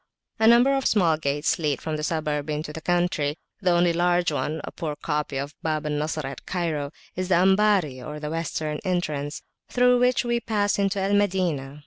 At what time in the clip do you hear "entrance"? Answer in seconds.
8.83-9.43